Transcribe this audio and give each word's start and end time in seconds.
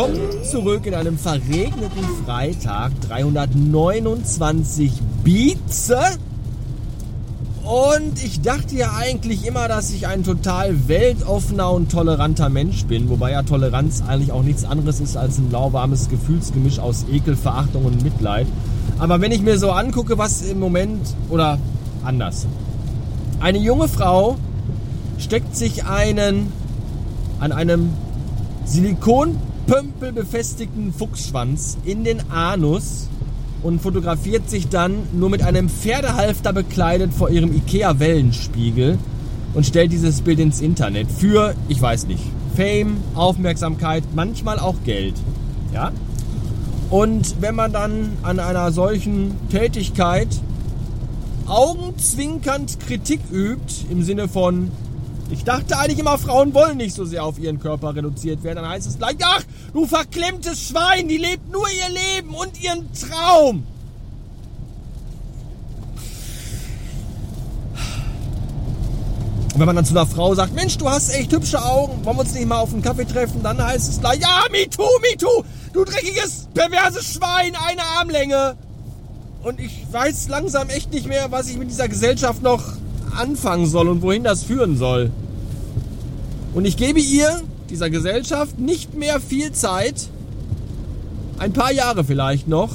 willkommen 0.00 0.44
zurück 0.44 0.86
in 0.86 0.94
einem 0.94 1.18
verregneten 1.18 2.04
Freitag. 2.24 2.92
329 3.06 4.92
Beats. 5.22 5.92
Und 7.62 8.24
ich 8.24 8.40
dachte 8.40 8.76
ja 8.76 8.94
eigentlich 8.96 9.46
immer, 9.46 9.68
dass 9.68 9.92
ich 9.92 10.06
ein 10.06 10.24
total 10.24 10.88
weltoffener 10.88 11.70
und 11.70 11.92
toleranter 11.92 12.48
Mensch 12.48 12.86
bin. 12.86 13.10
Wobei 13.10 13.32
ja 13.32 13.42
Toleranz 13.42 14.02
eigentlich 14.08 14.32
auch 14.32 14.42
nichts 14.42 14.64
anderes 14.64 15.00
ist 15.00 15.18
als 15.18 15.36
ein 15.36 15.50
lauwarmes 15.50 16.08
Gefühlsgemisch 16.08 16.78
aus 16.78 17.04
Ekel, 17.12 17.36
Verachtung 17.36 17.84
und 17.84 18.02
Mitleid. 18.02 18.46
Aber 18.98 19.20
wenn 19.20 19.32
ich 19.32 19.42
mir 19.42 19.58
so 19.58 19.70
angucke, 19.70 20.16
was 20.16 20.40
im 20.42 20.60
Moment 20.60 21.14
oder 21.28 21.58
anders. 22.04 22.46
Eine 23.40 23.58
junge 23.58 23.88
Frau 23.88 24.38
steckt 25.18 25.54
sich 25.54 25.84
einen 25.84 26.50
an 27.38 27.52
einem 27.52 27.90
Silikonpömpel 28.64 29.49
befestigten 30.00 30.92
Fuchsschwanz 30.92 31.78
in 31.84 32.02
den 32.02 32.30
Anus 32.30 33.08
und 33.62 33.80
fotografiert 33.80 34.50
sich 34.50 34.68
dann 34.68 34.94
nur 35.12 35.30
mit 35.30 35.42
einem 35.42 35.68
Pferdehalfter 35.68 36.52
bekleidet 36.52 37.12
vor 37.14 37.30
ihrem 37.30 37.54
Ikea-Wellenspiegel 37.54 38.98
und 39.54 39.66
stellt 39.66 39.92
dieses 39.92 40.22
Bild 40.22 40.40
ins 40.40 40.60
Internet 40.60 41.08
für, 41.10 41.54
ich 41.68 41.80
weiß 41.80 42.08
nicht, 42.08 42.22
Fame, 42.56 42.96
Aufmerksamkeit, 43.14 44.02
manchmal 44.12 44.58
auch 44.58 44.76
Geld. 44.84 45.14
Ja? 45.72 45.92
Und 46.90 47.40
wenn 47.40 47.54
man 47.54 47.72
dann 47.72 48.12
an 48.22 48.40
einer 48.40 48.72
solchen 48.72 49.36
Tätigkeit 49.50 50.28
augenzwinkernd 51.46 52.80
Kritik 52.80 53.20
übt, 53.30 53.86
im 53.88 54.02
Sinne 54.02 54.26
von, 54.26 54.72
ich 55.30 55.44
dachte 55.44 55.78
eigentlich 55.78 55.98
immer, 55.98 56.18
Frauen 56.18 56.52
wollen 56.54 56.76
nicht 56.76 56.94
so 56.94 57.04
sehr 57.04 57.24
auf 57.24 57.38
ihren 57.38 57.60
Körper 57.60 57.94
reduziert 57.94 58.42
werden. 58.42 58.56
Dann 58.56 58.68
heißt 58.68 58.86
es 58.86 58.98
gleich, 58.98 59.16
ach, 59.22 59.42
du 59.72 59.86
verklemmtes 59.86 60.68
Schwein, 60.68 61.08
die 61.08 61.18
lebt 61.18 61.50
nur 61.50 61.66
ihr 61.68 61.88
Leben 61.88 62.34
und 62.34 62.62
ihren 62.62 62.88
Traum. 62.92 63.64
Und 69.52 69.58
wenn 69.58 69.66
man 69.66 69.76
dann 69.76 69.84
zu 69.84 69.92
einer 69.92 70.06
Frau 70.06 70.34
sagt, 70.34 70.54
Mensch, 70.54 70.78
du 70.78 70.88
hast 70.88 71.10
echt 71.10 71.32
hübsche 71.32 71.62
Augen, 71.62 72.04
wollen 72.04 72.16
wir 72.16 72.20
uns 72.20 72.34
nicht 72.34 72.46
mal 72.46 72.58
auf 72.58 72.72
einen 72.72 72.82
Kaffee 72.82 73.04
treffen? 73.04 73.42
Dann 73.42 73.62
heißt 73.62 73.88
es 73.88 74.00
gleich, 74.00 74.20
ja, 74.20 74.44
me 74.50 74.68
too, 74.68 74.82
me 75.00 75.16
too, 75.16 75.44
du 75.72 75.84
dreckiges, 75.84 76.48
perverses 76.54 77.14
Schwein, 77.14 77.54
eine 77.66 77.82
Armlänge. 77.98 78.56
Und 79.42 79.60
ich 79.60 79.86
weiß 79.90 80.28
langsam 80.28 80.68
echt 80.70 80.92
nicht 80.92 81.06
mehr, 81.06 81.30
was 81.30 81.48
ich 81.48 81.56
mit 81.56 81.70
dieser 81.70 81.88
Gesellschaft 81.88 82.42
noch 82.42 82.62
anfangen 83.12 83.66
soll 83.66 83.88
und 83.88 84.02
wohin 84.02 84.24
das 84.24 84.44
führen 84.44 84.76
soll. 84.76 85.10
Und 86.54 86.64
ich 86.64 86.76
gebe 86.76 87.00
ihr, 87.00 87.42
dieser 87.68 87.90
Gesellschaft, 87.90 88.58
nicht 88.58 88.94
mehr 88.94 89.20
viel 89.20 89.52
Zeit, 89.52 90.08
ein 91.38 91.52
paar 91.52 91.72
Jahre 91.72 92.04
vielleicht 92.04 92.48
noch. 92.48 92.70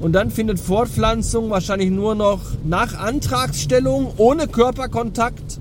Und 0.00 0.12
dann 0.12 0.30
findet 0.30 0.58
Fortpflanzung 0.58 1.50
wahrscheinlich 1.50 1.90
nur 1.90 2.14
noch 2.14 2.40
nach 2.64 2.94
Antragsstellung, 2.94 4.12
ohne 4.16 4.48
Körperkontakt 4.48 5.58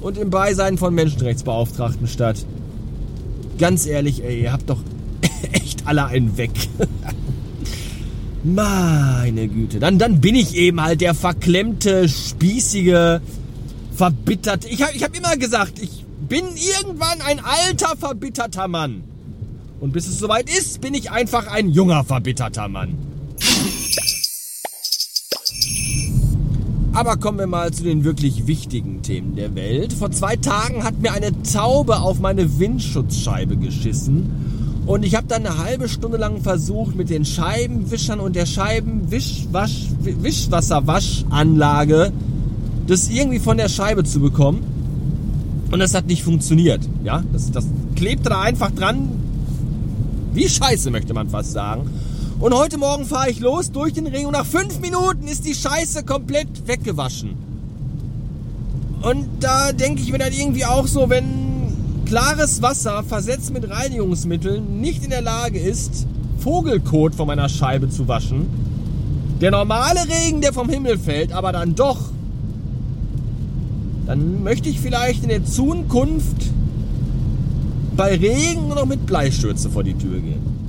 und 0.00 0.18
im 0.18 0.30
Beisein 0.30 0.78
von 0.78 0.94
Menschenrechtsbeauftragten 0.94 2.08
statt. 2.08 2.44
Ganz 3.58 3.86
ehrlich, 3.86 4.24
ey, 4.24 4.42
ihr 4.42 4.52
habt 4.52 4.68
doch 4.68 4.80
echt 5.52 5.86
alle 5.86 6.06
einen 6.06 6.36
weg. 6.36 6.50
Meine 8.44 9.46
Güte. 9.46 9.78
Dann, 9.78 9.98
dann 9.98 10.20
bin 10.20 10.34
ich 10.34 10.56
eben 10.56 10.80
halt 10.80 11.00
der 11.00 11.14
verklemmte, 11.14 12.08
spießige, 12.08 13.20
verbitterte. 13.94 14.68
Ich 14.68 14.82
habe 14.82 14.92
ich 14.94 15.04
hab 15.04 15.16
immer 15.16 15.36
gesagt, 15.36 15.80
ich 15.80 16.04
bin 16.28 16.44
irgendwann 16.56 17.20
ein 17.20 17.40
alter, 17.40 17.96
verbitterter 17.96 18.66
Mann. 18.66 19.04
Und 19.80 19.92
bis 19.92 20.08
es 20.08 20.18
soweit 20.18 20.48
ist, 20.50 20.80
bin 20.80 20.94
ich 20.94 21.10
einfach 21.10 21.46
ein 21.46 21.68
junger, 21.68 22.04
verbitterter 22.04 22.68
Mann. 22.68 22.96
Aber 26.94 27.16
kommen 27.16 27.38
wir 27.38 27.46
mal 27.46 27.72
zu 27.72 27.84
den 27.84 28.04
wirklich 28.04 28.46
wichtigen 28.46 29.02
Themen 29.02 29.34
der 29.34 29.54
Welt. 29.54 29.92
Vor 29.92 30.10
zwei 30.10 30.36
Tagen 30.36 30.84
hat 30.84 31.00
mir 31.00 31.12
eine 31.12 31.42
Taube 31.42 32.00
auf 32.00 32.18
meine 32.20 32.58
Windschutzscheibe 32.58 33.56
geschissen 33.56 34.41
und 34.86 35.04
ich 35.04 35.14
habe 35.14 35.26
dann 35.28 35.46
eine 35.46 35.58
halbe 35.58 35.88
Stunde 35.88 36.18
lang 36.18 36.40
versucht, 36.40 36.96
mit 36.96 37.10
den 37.10 37.24
Scheibenwischern 37.24 38.20
und 38.20 38.36
der 38.36 38.46
Scheibenwischwasch, 38.46 39.86
Wischwasserwaschanlage 40.00 42.12
das 42.86 43.08
irgendwie 43.08 43.38
von 43.38 43.56
der 43.56 43.68
Scheibe 43.68 44.04
zu 44.04 44.20
bekommen. 44.20 44.64
Und 45.70 45.78
das 45.78 45.94
hat 45.94 46.06
nicht 46.06 46.22
funktioniert. 46.22 46.80
Ja, 47.02 47.22
das, 47.32 47.50
das 47.50 47.66
klebte 47.96 48.28
da 48.28 48.42
einfach 48.42 48.70
dran. 48.70 49.08
Wie 50.34 50.48
scheiße, 50.48 50.90
möchte 50.90 51.14
man 51.14 51.28
fast 51.28 51.52
sagen. 51.52 51.88
Und 52.40 52.54
heute 52.54 52.76
Morgen 52.76 53.04
fahre 53.04 53.30
ich 53.30 53.40
los 53.40 53.70
durch 53.70 53.92
den 53.92 54.06
Ring 54.06 54.26
und 54.26 54.32
nach 54.32 54.44
fünf 54.44 54.80
Minuten 54.80 55.28
ist 55.28 55.46
die 55.46 55.54
Scheiße 55.54 56.04
komplett 56.04 56.66
weggewaschen. 56.66 57.30
Und 59.02 59.26
da 59.40 59.72
denke 59.72 60.02
ich 60.02 60.12
mir 60.12 60.18
dann 60.18 60.32
irgendwie 60.32 60.64
auch 60.64 60.86
so, 60.86 61.08
wenn 61.08 61.41
klares 62.12 62.60
Wasser 62.60 63.02
versetzt 63.04 63.54
mit 63.54 63.70
Reinigungsmitteln 63.70 64.82
nicht 64.82 65.02
in 65.02 65.08
der 65.08 65.22
Lage 65.22 65.58
ist, 65.58 66.06
Vogelkot 66.40 67.14
von 67.14 67.26
meiner 67.26 67.48
Scheibe 67.48 67.88
zu 67.88 68.06
waschen, 68.06 68.48
der 69.40 69.50
normale 69.50 70.00
Regen, 70.00 70.42
der 70.42 70.52
vom 70.52 70.68
Himmel 70.68 70.98
fällt, 70.98 71.32
aber 71.32 71.52
dann 71.52 71.74
doch, 71.74 72.10
dann 74.04 74.42
möchte 74.42 74.68
ich 74.68 74.78
vielleicht 74.78 75.22
in 75.22 75.30
der 75.30 75.46
Zukunft 75.46 76.36
bei 77.96 78.14
Regen 78.14 78.66
nur 78.66 78.76
noch 78.76 78.86
mit 78.86 79.06
Bleistürze 79.06 79.70
vor 79.70 79.82
die 79.82 79.94
Tür 79.94 80.20
gehen. 80.20 80.61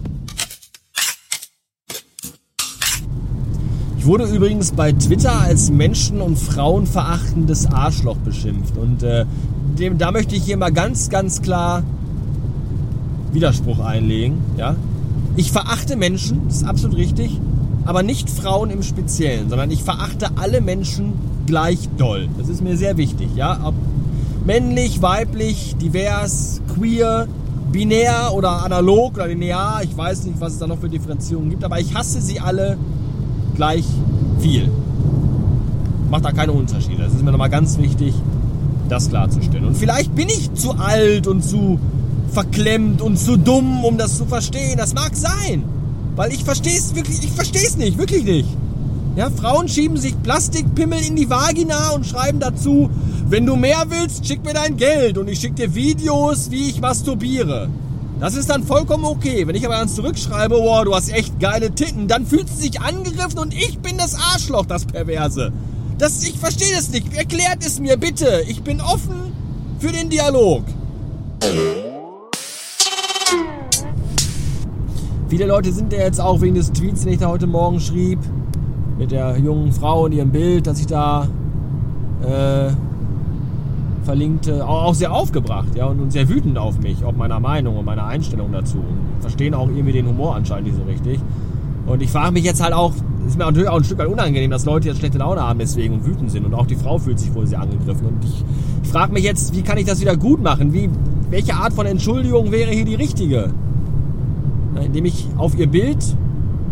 Ich 4.04 4.08
wurde 4.10 4.26
übrigens 4.26 4.74
bei 4.74 4.92
Twitter 4.92 5.32
als 5.44 5.72
Menschen- 5.72 6.20
und 6.20 6.38
Frauenverachtendes 6.38 7.68
Arschloch 7.68 8.18
beschimpft. 8.18 8.76
Und 8.76 9.02
äh, 9.02 9.24
dem, 9.80 9.98
da 9.98 10.12
möchte 10.12 10.36
ich 10.36 10.44
hier 10.44 10.58
mal 10.58 10.74
ganz, 10.74 11.10
ganz 11.10 11.42
klar 11.42 11.84
Widerspruch 13.32 13.80
einlegen. 13.80 14.40
Ja? 14.58 14.76
Ich 15.38 15.54
verachte 15.54 15.96
Menschen, 15.96 16.42
das 16.50 16.58
ist 16.58 16.64
absolut 16.66 16.98
richtig, 16.98 17.40
aber 17.86 18.04
nicht 18.04 18.30
Frauen 18.30 18.72
im 18.72 18.84
Speziellen, 18.84 19.48
sondern 19.48 19.72
ich 19.72 19.84
verachte 19.84 20.32
alle 20.36 20.60
Menschen 20.60 21.14
gleich 21.46 21.88
doll. 21.98 22.28
Das 22.38 22.50
ist 22.50 22.62
mir 22.62 22.76
sehr 22.76 22.98
wichtig. 22.98 23.30
Ja? 23.38 23.58
Ob 23.64 23.74
männlich, 24.46 25.02
weiblich, 25.02 25.78
divers, 25.82 26.60
queer, 26.76 27.30
binär 27.72 28.34
oder 28.34 28.66
analog 28.66 29.14
oder 29.14 29.28
linear, 29.28 29.82
ich 29.82 29.96
weiß 29.96 30.26
nicht, 30.26 30.42
was 30.42 30.54
es 30.54 30.60
da 30.60 30.68
noch 30.68 30.80
für 30.80 30.90
Differenzierungen 30.90 31.52
gibt, 31.52 31.64
aber 31.64 31.80
ich 31.80 31.96
hasse 31.96 32.20
sie 32.20 32.42
alle 32.42 32.78
gleich 33.56 33.86
viel. 34.40 34.70
Macht 36.10 36.26
da 36.26 36.32
keine 36.32 36.52
Unterschiede. 36.52 37.04
Das 37.04 37.14
ist 37.14 37.24
mir 37.24 37.32
nochmal 37.32 37.50
ganz 37.50 37.78
wichtig 37.78 38.14
das 38.90 39.10
klarzustellen. 39.10 39.66
Und 39.66 39.78
vielleicht 39.78 40.14
bin 40.16 40.30
ich 40.30 40.54
zu 40.54 40.74
alt 40.74 41.28
und 41.28 41.44
zu 41.44 41.80
verklemmt 42.32 43.02
und 43.02 43.18
zu 43.18 43.38
dumm, 43.38 43.84
um 43.84 43.98
das 43.98 44.18
zu 44.18 44.26
verstehen. 44.26 44.78
Das 44.78 44.94
mag 44.94 45.16
sein. 45.16 45.64
Weil 46.16 46.32
ich 46.32 46.44
verstehe 46.44 46.78
es 46.78 46.94
wirklich, 46.96 47.24
ich 47.24 47.32
verstehe 47.32 47.66
es 47.66 47.78
nicht, 47.78 47.98
wirklich 47.98 48.24
nicht. 48.24 48.50
Ja, 49.16 49.30
Frauen 49.30 49.68
schieben 49.68 49.98
sich 49.98 50.22
Plastikpimmel 50.22 51.00
in 51.06 51.16
die 51.16 51.30
Vagina 51.30 51.92
und 51.92 52.06
schreiben 52.06 52.40
dazu, 52.40 52.90
wenn 53.28 53.46
du 53.46 53.56
mehr 53.56 53.86
willst, 53.90 54.26
schick 54.26 54.44
mir 54.44 54.54
dein 54.54 54.78
Geld 54.78 55.18
und 55.18 55.28
ich 55.28 55.40
schick 55.40 55.56
dir 55.56 55.74
Videos, 55.74 56.50
wie 56.52 56.70
ich 56.70 56.82
masturbiere. 56.82 57.70
Das 58.20 58.36
ist 58.36 58.50
dann 58.50 58.64
vollkommen 58.64 59.06
okay. 59.06 59.48
Wenn 59.48 59.56
ich 59.56 59.66
aber 59.66 59.76
dann 59.76 59.90
zurückschreibe, 59.90 60.56
wow, 60.56 60.84
du 60.84 60.96
hast 60.96 61.12
echt 61.12 61.40
geile 61.40 61.72
Titten, 61.72 62.08
dann 62.08 62.26
fühlt 62.26 62.48
sie 62.48 62.68
sich 62.68 62.82
angegriffen 62.82 63.40
und 63.40 63.54
ich 63.54 63.80
bin 63.80 63.98
das 63.98 64.16
Arschloch, 64.16 64.66
das 64.66 64.86
Perverse. 64.86 65.52
Das, 65.98 66.24
ich 66.24 66.38
verstehe 66.38 66.76
das 66.76 66.90
nicht. 66.90 67.14
Erklärt 67.16 67.66
es 67.66 67.80
mir 67.80 67.98
bitte. 67.98 68.44
Ich 68.48 68.64
bin 68.64 68.82
offen 68.82 69.34
für 69.80 69.92
den 69.92 70.10
Dialog. 70.10 70.64
Viele 75.30 75.46
Leute 75.46 75.72
sind 75.72 75.92
ja 75.92 76.00
jetzt 76.00 76.22
auch 76.22 76.42
wegen 76.42 76.56
des 76.56 76.72
Tweets, 76.72 77.02
den 77.02 77.14
ich 77.14 77.20
da 77.20 77.28
heute 77.28 77.48
Morgen 77.48 77.80
schrieb, 77.80 78.20
mit 78.98 79.12
der 79.12 79.38
jungen 79.38 79.74
Frau 79.74 80.06
in 80.06 80.14
ihrem 80.14 80.32
Bild, 80.32 80.68
dass 80.68 80.80
ich 80.80 80.88
da 80.88 81.28
äh, 82.24 82.72
verlinkte, 84.04 84.68
auch, 84.68 84.84
auch, 84.84 84.94
sehr 84.94 85.12
aufgebracht 85.12 85.76
ja, 85.76 85.86
und, 85.86 86.12
sehr 86.12 86.30
wütend 86.30 86.58
auf 86.58 86.80
mich, 86.80 87.04
auch 87.04 87.14
meiner 87.14 87.40
Meinung 87.40 87.78
und 87.78 87.86
meiner 87.86 88.06
Einstellung 88.06 88.52
dazu. 88.52 88.78
Und 88.78 89.22
verstehen 89.22 89.54
auch 89.54 89.68
irgendwie 89.68 89.94
den 89.94 90.08
Humor 90.08 90.36
anscheinend 90.36 90.68
nicht 90.68 90.78
so 90.78 90.84
richtig. 90.84 91.20
Und 91.86 92.02
ich 92.02 92.12
frage 92.12 92.32
mich 92.32 92.44
jetzt 92.44 92.62
halt 92.62 92.74
auch, 92.74 92.94
ist 93.28 93.38
mir 93.38 93.46
natürlich 93.46 93.70
auch 93.70 93.78
ein 93.78 93.84
Stück 93.84 93.98
weit 93.98 94.08
unangenehm, 94.08 94.52
dass 94.52 94.66
Leute 94.66 94.88
jetzt 94.88 95.00
schlechte 95.00 95.18
Laune 95.18 95.42
haben 95.42 95.60
deswegen 95.60 95.96
und 95.96 96.06
wütend 96.06 96.32
sind. 96.32 96.46
Und 96.46 96.54
auch 96.54 96.66
die 96.66 96.76
Frau 96.76 96.98
fühlt 96.98 97.20
sich 97.20 97.34
wohl 97.34 97.48
sehr 97.48 97.62
angegriffen. 97.62 98.08
Und 98.08 98.24
ich, 98.24 98.44
ich 98.84 98.90
frage 98.90 99.14
mich 99.14 99.24
jetzt, 99.24 99.56
wie 99.56 99.62
kann 99.62 99.78
ich 99.78 99.86
das 99.86 100.02
wieder 100.02 100.16
gut 100.18 100.42
machen? 100.42 100.74
Wie, 100.74 100.90
welche 101.30 101.56
Art 101.56 101.74
von 101.74 101.86
Entschuldigung 101.86 102.52
wäre 102.52 102.72
hier 102.72 102.86
die 102.86 102.96
richtige? 102.96 103.54
Indem 104.82 105.06
ich 105.06 105.28
auf 105.38 105.58
ihr 105.58 105.68
Bild 105.68 106.04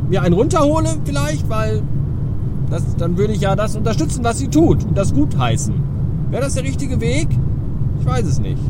mir 0.10 0.22
einen 0.22 0.34
runterhole 0.34 0.98
vielleicht, 1.06 1.50
weil 1.50 1.82
das, 2.70 2.96
dann 2.96 3.18
würde 3.18 3.34
ich 3.34 3.42
ja 3.42 3.56
das 3.56 3.76
unterstützen, 3.76 4.24
was 4.24 4.40
sie 4.40 4.48
tut 4.48 4.84
und 4.86 4.98
das 4.98 5.14
gut 5.14 5.38
heißen. 5.38 5.91
Wäre 6.32 6.44
das 6.44 6.54
der 6.54 6.64
richtige 6.64 7.02
Weg? 7.02 7.28
Ich 8.00 8.06
weiß 8.06 8.26
es 8.26 8.40
nicht. 8.40 8.62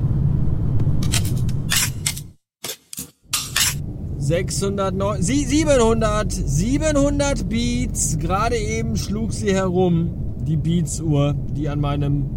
600, 4.18 4.96
700, 5.20 6.32
700 6.32 7.48
Beats. 7.48 8.18
Gerade 8.18 8.58
eben 8.58 8.98
schlug 8.98 9.32
sie 9.32 9.54
herum, 9.54 10.10
die 10.48 10.58
Beats-Uhr, 10.58 11.36
die 11.56 11.70
an 11.70 11.80
meinem 11.80 12.32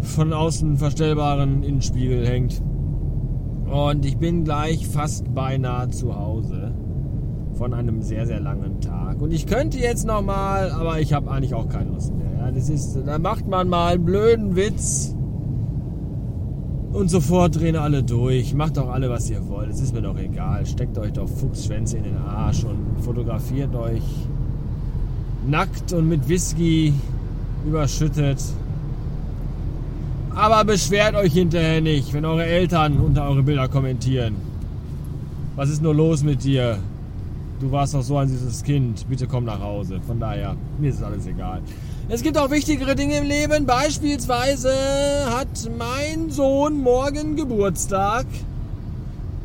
von 0.00 0.32
außen 0.32 0.78
verstellbaren 0.78 1.62
Innenspiegel 1.62 2.26
hängt. 2.26 2.62
Und 3.70 4.06
ich 4.06 4.16
bin 4.16 4.44
gleich 4.44 4.86
fast 4.86 5.34
beinahe 5.34 5.90
zu 5.90 6.16
Hause 6.16 6.72
von 7.56 7.72
einem 7.74 8.02
sehr, 8.02 8.26
sehr 8.26 8.40
langen 8.40 8.80
Tag. 8.80 9.20
Und 9.20 9.32
ich 9.32 9.46
könnte 9.46 9.78
jetzt 9.78 10.06
nochmal, 10.06 10.70
aber 10.70 11.00
ich 11.00 11.12
habe 11.12 11.30
eigentlich 11.30 11.54
auch 11.54 11.68
keine 11.68 11.90
Lust 11.90 12.14
mehr. 12.14 12.30
Ja, 12.38 12.50
das 12.50 12.68
ist, 12.68 12.98
da 13.06 13.18
macht 13.18 13.48
man 13.48 13.68
mal 13.68 13.94
einen 13.94 14.04
blöden 14.04 14.56
Witz 14.56 15.14
und 16.92 17.10
sofort 17.10 17.56
drehen 17.56 17.76
alle 17.76 18.02
durch. 18.02 18.54
Macht 18.54 18.76
doch 18.76 18.88
alle, 18.88 19.10
was 19.10 19.30
ihr 19.30 19.46
wollt. 19.48 19.70
Es 19.70 19.80
ist 19.80 19.94
mir 19.94 20.02
doch 20.02 20.18
egal. 20.18 20.66
Steckt 20.66 20.98
euch 20.98 21.12
doch 21.12 21.28
Fuchsschwänze 21.28 21.96
in 21.98 22.04
den 22.04 22.16
Arsch 22.16 22.64
und 22.64 23.02
fotografiert 23.02 23.74
euch 23.74 24.02
nackt 25.46 25.92
und 25.92 26.08
mit 26.08 26.28
Whisky 26.28 26.92
überschüttet. 27.66 28.42
Aber 30.34 30.64
beschwert 30.64 31.14
euch 31.14 31.32
hinterher 31.32 31.80
nicht, 31.80 32.12
wenn 32.12 32.24
eure 32.26 32.44
Eltern 32.44 32.98
unter 32.98 33.26
eure 33.28 33.42
Bilder 33.42 33.68
kommentieren. 33.68 34.36
Was 35.54 35.70
ist 35.70 35.82
nur 35.82 35.94
los 35.94 36.22
mit 36.22 36.44
dir? 36.44 36.78
Du 37.58 37.72
warst 37.72 37.94
doch 37.94 38.02
so 38.02 38.18
ein 38.18 38.28
süßes 38.28 38.64
Kind. 38.64 39.08
Bitte 39.08 39.26
komm 39.26 39.44
nach 39.44 39.60
Hause. 39.60 40.00
Von 40.06 40.20
daher, 40.20 40.56
mir 40.78 40.90
ist 40.90 41.02
alles 41.02 41.26
egal. 41.26 41.62
Es 42.08 42.22
gibt 42.22 42.36
auch 42.36 42.50
wichtigere 42.50 42.94
Dinge 42.94 43.18
im 43.18 43.24
Leben. 43.24 43.64
Beispielsweise 43.64 44.72
hat 45.30 45.70
mein 45.78 46.30
Sohn 46.30 46.82
morgen 46.82 47.34
Geburtstag 47.34 48.26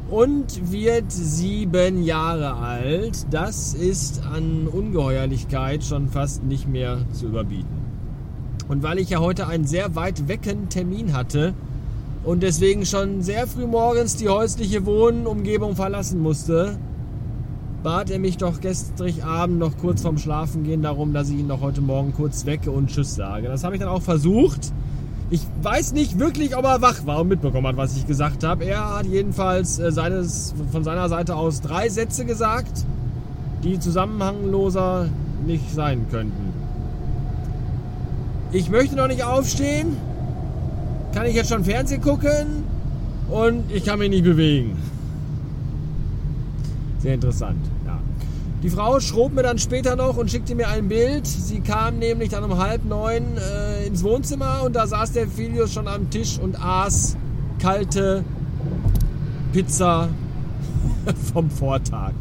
und 0.10 0.72
wird 0.74 1.10
sieben 1.10 2.04
Jahre 2.04 2.56
alt. 2.56 3.26
Das 3.32 3.74
ist 3.74 4.24
an 4.26 4.68
Ungeheuerlichkeit 4.68 5.84
schon 5.86 6.10
fast 6.10 6.44
nicht 6.44 6.68
mehr 6.68 7.00
zu 7.14 7.28
überbieten. 7.28 7.80
Und 8.68 8.84
weil 8.84 9.00
ich 9.00 9.10
ja 9.10 9.20
heute 9.20 9.48
einen 9.48 9.66
sehr 9.66 9.96
weit 9.96 10.28
wecken 10.28 10.68
Termin 10.68 11.14
hatte 11.14 11.54
und 12.26 12.44
deswegen 12.44 12.86
schon 12.86 13.22
sehr 13.22 13.48
früh 13.48 13.66
morgens 13.66 14.18
die 14.18 14.28
häusliche 14.28 14.86
Wohnumgebung 14.86 15.78
verlassen 15.78 16.20
musste, 16.20 16.78
bat 17.84 18.12
er 18.12 18.20
mich 18.20 18.38
doch 18.38 18.62
gestrig 18.62 19.24
Abend 19.24 19.60
noch 19.60 19.78
kurz 19.78 20.02
vorm 20.02 20.18
Schlafengehen 20.18 20.82
darum, 20.82 21.14
dass 21.14 21.30
ich 21.30 21.40
ihn 21.40 21.48
doch 21.48 21.62
heute 21.62 21.82
Morgen 21.82 22.14
kurz 22.14 22.46
wecke 22.46 22.72
und 22.72 22.90
Tschüss 22.90 23.16
sage. 23.16 23.48
Das 23.48 23.64
habe 23.64 23.76
ich 23.76 23.80
dann 23.80 23.90
auch 23.90 24.02
versucht. 24.02 24.72
Ich 25.30 25.42
weiß 25.62 25.94
nicht 25.94 26.20
wirklich, 26.20 26.56
ob 26.58 26.66
er 26.66 26.82
wach 26.82 27.06
war 27.06 27.22
und 27.22 27.30
mitbekommen 27.30 27.66
hat, 27.66 27.78
was 27.78 27.96
ich 27.96 28.06
gesagt 28.06 28.44
habe. 28.44 28.66
Er 28.66 28.98
hat 28.98 29.06
jedenfalls 29.06 29.80
äh, 29.80 29.92
seines, 29.92 30.54
von 30.72 30.84
seiner 30.84 31.08
Seite 31.10 31.36
aus 31.36 31.62
drei 31.62 31.90
Sätze 31.90 32.26
gesagt, 32.26 32.86
die 33.64 33.80
zusammenhangloser 33.80 35.08
nicht 35.46 35.72
sein 35.72 36.06
könnten. 36.12 36.54
Ich 38.52 38.70
möchte 38.70 38.96
noch 38.96 39.08
nicht 39.08 39.24
aufstehen. 39.24 39.96
Kann 41.14 41.26
ich 41.26 41.36
jetzt 41.36 41.50
schon 41.50 41.64
Fernsehen 41.64 42.02
gucken? 42.02 42.64
Und 43.30 43.72
ich 43.72 43.86
kann 43.86 44.00
mich 44.00 44.10
nicht 44.10 44.26
bewegen. 44.26 44.78
Sehr 47.02 47.16
interessant, 47.16 47.60
ja. 47.86 48.00
Die 48.64 48.70
Frau 48.70 49.00
schrob 49.00 49.34
mir 49.34 49.42
dann 49.42 49.58
später 49.58 49.96
noch 49.96 50.18
und 50.18 50.30
schickte 50.30 50.54
mir 50.54 50.68
ein 50.68 50.88
Bild. 50.88 51.26
Sie 51.26 51.62
kam 51.62 51.98
nämlich 51.98 52.30
dann 52.30 52.44
um 52.44 52.60
halb 52.60 52.86
neun 52.86 53.24
äh, 53.38 53.88
ins 53.88 54.04
Wohnzimmer 54.04 54.62
und 54.64 54.76
da 54.76 54.86
saß 54.86 55.14
der 55.14 55.28
Filius 55.28 55.74
schon 55.74 55.88
am 55.88 56.12
Tisch 56.12 56.38
und 56.38 56.64
aß 56.64 57.18
kalte 57.58 58.24
Pizza 59.52 60.10
vom 61.34 61.50
Vortag. 61.50 62.14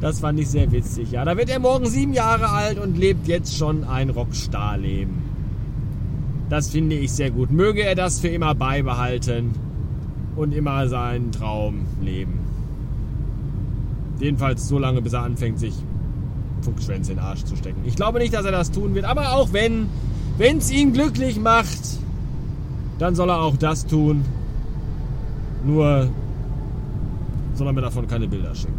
Das 0.00 0.18
fand 0.20 0.40
ich 0.40 0.48
sehr 0.48 0.70
witzig. 0.72 1.12
Ja, 1.12 1.24
da 1.24 1.36
wird 1.36 1.48
er 1.48 1.60
morgen 1.60 1.86
sieben 1.86 2.12
Jahre 2.12 2.50
alt 2.50 2.78
und 2.80 2.98
lebt 2.98 3.28
jetzt 3.28 3.56
schon 3.56 3.84
ein 3.84 4.10
Rockstar-Leben. 4.10 5.22
Das 6.50 6.70
finde 6.70 6.96
ich 6.96 7.12
sehr 7.12 7.30
gut. 7.30 7.50
Möge 7.52 7.82
er 7.82 7.94
das 7.94 8.20
für 8.20 8.28
immer 8.28 8.54
beibehalten 8.54 9.54
und 10.34 10.52
immer 10.52 10.88
seinen 10.88 11.30
Traum 11.30 11.86
leben. 12.02 12.55
Jedenfalls 14.18 14.66
so 14.66 14.78
lange, 14.78 15.02
bis 15.02 15.12
er 15.12 15.22
anfängt, 15.22 15.58
sich 15.58 15.74
Fuchsschwänze 16.62 17.12
in 17.12 17.18
den 17.18 17.24
Arsch 17.24 17.44
zu 17.44 17.56
stecken. 17.56 17.82
Ich 17.84 17.96
glaube 17.96 18.18
nicht, 18.18 18.34
dass 18.34 18.44
er 18.44 18.52
das 18.52 18.70
tun 18.70 18.94
wird, 18.94 19.04
aber 19.04 19.34
auch 19.34 19.52
wenn 19.52 19.88
es 20.38 20.70
ihn 20.70 20.92
glücklich 20.92 21.38
macht, 21.38 21.80
dann 22.98 23.14
soll 23.14 23.30
er 23.30 23.42
auch 23.42 23.56
das 23.56 23.86
tun. 23.86 24.24
Nur 25.64 26.08
soll 27.54 27.66
er 27.66 27.72
mir 27.72 27.82
davon 27.82 28.06
keine 28.06 28.26
Bilder 28.28 28.54
schicken. 28.54 28.74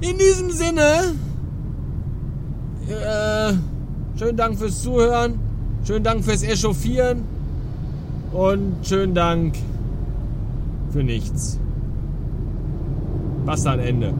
In 0.00 0.18
diesem 0.18 0.50
Sinne, 0.50 1.14
äh, 2.88 3.54
schönen 4.18 4.36
Dank 4.36 4.58
fürs 4.58 4.82
Zuhören, 4.82 5.38
schönen 5.86 6.04
Dank 6.04 6.24
fürs 6.24 6.42
Echauffieren 6.42 7.22
und 8.32 8.74
schönen 8.82 9.14
Dank 9.14 9.56
für 10.90 11.02
nichts. 11.02 11.58
Basta 13.44 13.72
ein 13.72 13.80
Ende. 13.80 14.14